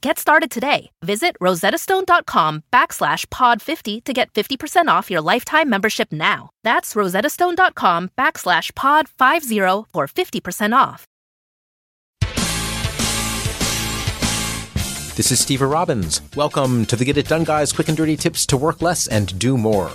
[0.00, 0.90] Get started today.
[1.02, 6.50] Visit rosettastone.com backslash pod50 to get 50% off your lifetime membership now.
[6.62, 11.04] That's rosettastone.com backslash pod50 for 50% off.
[15.16, 16.20] This is Steve Robbins.
[16.36, 19.36] Welcome to the Get It Done Guys quick and dirty tips to work less and
[19.36, 19.90] do more.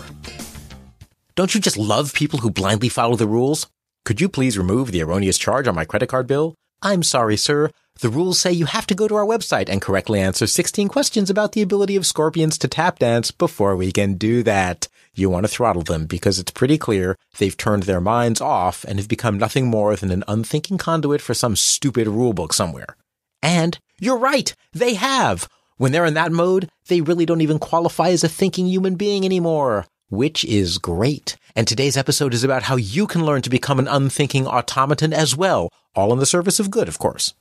[1.35, 3.67] Don't you just love people who blindly follow the rules?
[4.03, 6.55] Could you please remove the erroneous charge on my credit card bill?
[6.81, 7.69] I'm sorry, sir.
[7.99, 11.29] The rules say you have to go to our website and correctly answer 16 questions
[11.29, 14.87] about the ability of scorpions to tap dance before we can do that.
[15.15, 18.97] You want to throttle them because it's pretty clear they've turned their minds off and
[18.97, 22.97] have become nothing more than an unthinking conduit for some stupid rulebook somewhere.
[23.43, 25.47] And you're right, they have.
[25.77, 29.23] When they're in that mode, they really don't even qualify as a thinking human being
[29.23, 31.37] anymore, which is great.
[31.55, 35.35] And today's episode is about how you can learn to become an unthinking automaton as
[35.35, 37.35] well, all in the service of good, of course.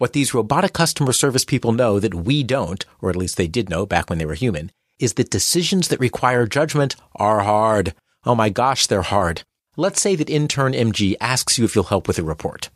[0.00, 3.68] What these robotic customer service people know that we don't, or at least they did
[3.68, 7.92] know back when they were human, is that decisions that require judgment are hard.
[8.24, 9.42] Oh my gosh, they're hard.
[9.76, 12.70] Let's say that intern MG asks you if you'll help with a report.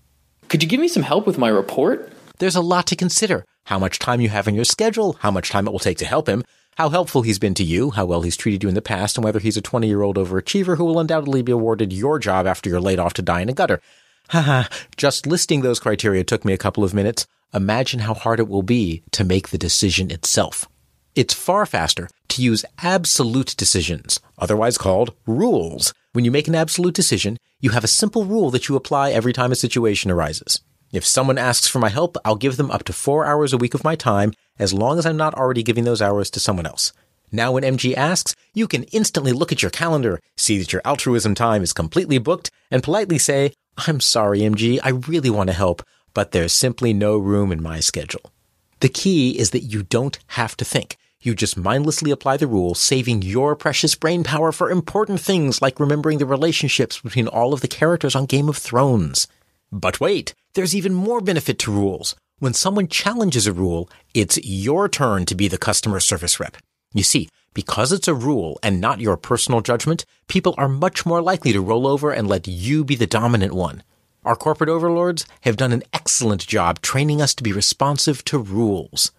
[0.50, 2.12] Could you give me some help with my report?
[2.41, 3.47] There's a lot to consider.
[3.64, 6.05] How much time you have in your schedule, how much time it will take to
[6.05, 6.45] help him,
[6.77, 9.24] how helpful he's been to you, how well he's treated you in the past, and
[9.24, 12.68] whether he's a 20 year old overachiever who will undoubtedly be awarded your job after
[12.68, 13.80] you're laid off to die in a gutter.
[14.29, 14.64] Haha,
[14.96, 17.27] just listing those criteria took me a couple of minutes.
[17.52, 20.67] Imagine how hard it will be to make the decision itself.
[21.14, 25.95] It's far faster to use absolute decisions, otherwise called rules.
[26.12, 29.33] When you make an absolute decision, you have a simple rule that you apply every
[29.33, 30.61] time a situation arises.
[30.92, 33.74] If someone asks for my help, I'll give them up to four hours a week
[33.74, 36.92] of my time, as long as I'm not already giving those hours to someone else.
[37.30, 41.35] Now, when MG asks, you can instantly look at your calendar, see that your altruism
[41.35, 45.83] time is completely booked, and politely say, I'm sorry, MG, I really want to help,
[46.12, 48.33] but there's simply no room in my schedule.
[48.80, 50.96] The key is that you don't have to think.
[51.20, 55.80] You just mindlessly apply the rule, saving your precious brain power for important things like
[55.80, 59.27] remembering the relationships between all of the characters on Game of Thrones.
[59.73, 62.14] But wait, there's even more benefit to rules.
[62.41, 66.58] When someone challenges a rule, it's your turn to be the customer service rep.
[66.92, 71.23] You see, because it's a rule and not your personal judgment, people are much more
[71.23, 73.83] likely to roll over and let you be the dominant one.
[74.25, 79.13] Our corporate overlords have done an excellent job training us to be responsive to rules.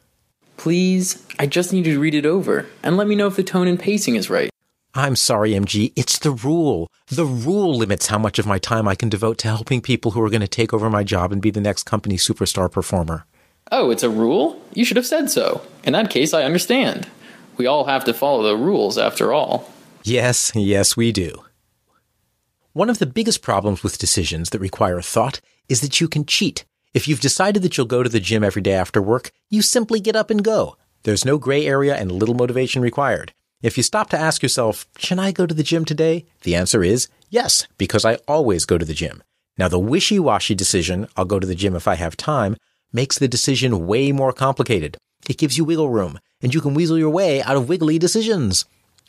[0.57, 3.43] Please, I just need you to read it over and let me know if the
[3.43, 4.49] tone and pacing is right.
[4.97, 5.91] I'm sorry, MG.
[5.97, 6.89] It's the rule.
[7.07, 10.21] The rule limits how much of my time I can devote to helping people who
[10.21, 13.25] are going to take over my job and be the next company superstar performer.
[13.71, 14.61] Oh, it's a rule?
[14.73, 15.61] You should have said so.
[15.83, 17.07] In that case, I understand.
[17.57, 19.71] We all have to follow the rules after all.
[20.03, 21.43] Yes, yes, we do.
[22.73, 25.39] One of the biggest problems with decisions that require thought
[25.69, 26.65] is that you can cheat.
[26.93, 29.99] If you've decided that you'll go to the gym every day after work, you simply
[29.99, 30.77] get up and go.
[31.03, 33.33] There's no gray area and little motivation required.
[33.61, 36.25] If you stop to ask yourself, should I go to the gym today?
[36.43, 39.23] The answer is yes, because I always go to the gym.
[39.57, 42.57] Now, the wishy-washy decision, I'll go to the gym if I have time,
[42.91, 44.97] makes the decision way more complicated.
[45.29, 48.65] It gives you wiggle room, and you can weasel your way out of wiggly decisions.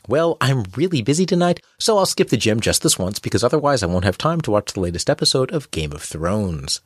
[0.07, 3.83] Well, I'm really busy tonight, so I'll skip the gym just this once because otherwise
[3.83, 6.81] I won't have time to watch the latest episode of Game of Thrones.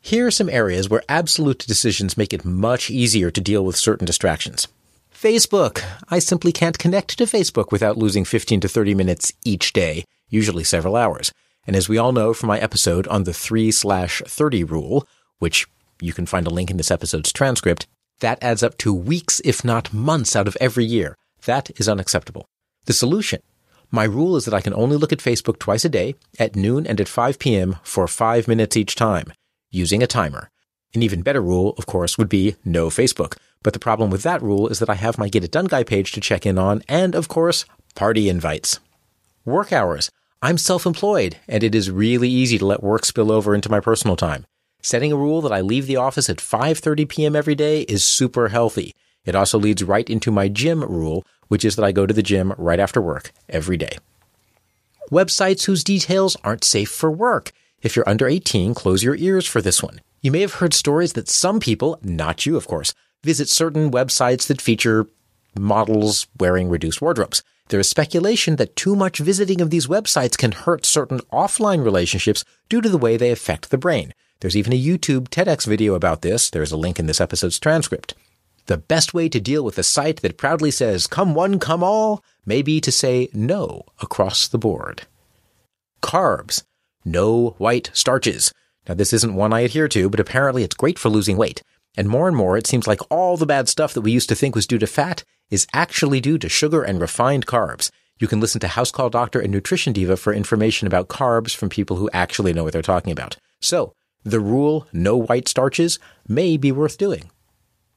[0.00, 4.04] Here are some areas where absolute decisions make it much easier to deal with certain
[4.04, 4.68] distractions.
[5.12, 5.82] Facebook.
[6.08, 10.62] I simply can't connect to Facebook without losing 15 to 30 minutes each day, usually
[10.62, 11.32] several hours.
[11.66, 15.08] And as we all know from my episode on the 3 slash 30 rule,
[15.38, 15.66] which
[16.00, 17.86] you can find a link in this episode's transcript,
[18.20, 21.14] that adds up to weeks, if not months out of every year.
[21.46, 22.46] That is unacceptable.
[22.86, 23.40] The solution.
[23.90, 26.86] My rule is that I can only look at Facebook twice a day, at noon
[26.86, 27.76] and at 5 p.m.
[27.82, 29.32] for five minutes each time,
[29.70, 30.50] using a timer.
[30.94, 33.36] An even better rule, of course, would be no Facebook.
[33.62, 35.84] But the problem with that rule is that I have my Get It Done Guy
[35.84, 38.80] page to check in on, and of course, party invites.
[39.44, 40.10] Work hours.
[40.40, 44.16] I'm self-employed, and it is really easy to let work spill over into my personal
[44.16, 44.44] time.
[44.80, 47.34] Setting a rule that I leave the office at 5:30 p.m.
[47.34, 48.94] every day is super healthy.
[49.24, 52.22] It also leads right into my gym rule, which is that I go to the
[52.22, 53.98] gym right after work every day.
[55.10, 57.52] Websites whose details aren't safe for work.
[57.82, 60.00] If you're under 18, close your ears for this one.
[60.22, 64.46] You may have heard stories that some people, not you of course, visit certain websites
[64.46, 65.06] that feature
[65.58, 67.42] models wearing reduced wardrobes.
[67.68, 72.44] There is speculation that too much visiting of these websites can hurt certain offline relationships
[72.68, 74.14] due to the way they affect the brain.
[74.40, 76.48] There's even a YouTube TEDx video about this.
[76.48, 78.14] There's a link in this episode's transcript.
[78.66, 82.22] The best way to deal with a site that proudly says, come one, come all,
[82.46, 85.06] may be to say no across the board.
[86.02, 86.62] Carbs.
[87.04, 88.52] No white starches.
[88.86, 91.62] Now, this isn't one I adhere to, but apparently it's great for losing weight.
[91.96, 94.36] And more and more, it seems like all the bad stuff that we used to
[94.36, 97.90] think was due to fat is actually due to sugar and refined carbs.
[98.20, 101.70] You can listen to House Call Doctor and Nutrition Diva for information about carbs from
[101.70, 103.36] people who actually know what they're talking about.
[103.60, 103.94] So,
[104.30, 107.30] the rule, no white starches, may be worth doing.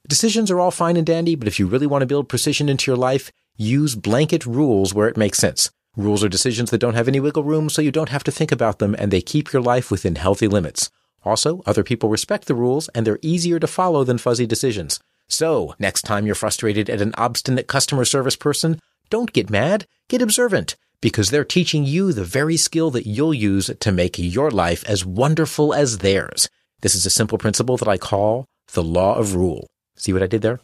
[0.08, 2.90] Decisions are all fine and dandy, but if you really want to build precision into
[2.90, 5.70] your life, use blanket rules where it makes sense.
[5.96, 8.52] Rules are decisions that don't have any wiggle room, so you don't have to think
[8.52, 10.90] about them, and they keep your life within healthy limits.
[11.24, 15.00] Also, other people respect the rules, and they're easier to follow than fuzzy decisions.
[15.28, 18.80] So, next time you're frustrated at an obstinate customer service person,
[19.10, 23.70] don't get mad, get observant, because they're teaching you the very skill that you'll use
[23.80, 26.48] to make your life as wonderful as theirs.
[26.82, 29.68] This is a simple principle that I call the law of rule.
[29.98, 30.60] See what I did there?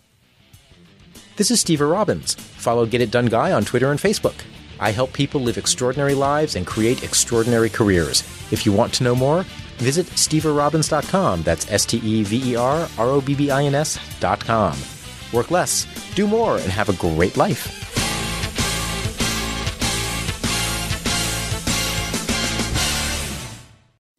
[1.35, 2.35] This is Steve Robbins.
[2.35, 4.35] Follow Get It Done Guy on Twitter and Facebook.
[4.79, 8.21] I help people live extraordinary lives and create extraordinary careers.
[8.51, 9.43] If you want to know more,
[9.77, 11.43] visit steverobbins.com.
[11.43, 14.77] That's S T E V E R R O B B I N S.com.
[15.33, 15.85] Work less,
[16.15, 17.86] do more, and have a great life.